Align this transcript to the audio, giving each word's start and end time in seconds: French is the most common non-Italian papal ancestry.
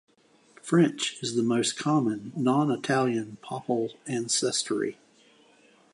French 0.63 1.21
is 1.21 1.35
the 1.35 1.43
most 1.43 1.77
common 1.77 2.33
non-Italian 2.35 3.37
papal 3.47 3.93
ancestry. 4.07 4.97